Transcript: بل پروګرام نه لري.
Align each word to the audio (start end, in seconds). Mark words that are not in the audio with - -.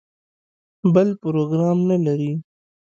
بل 0.93 1.09
پروګرام 1.23 1.77
نه 1.89 1.97
لري. 2.05 2.31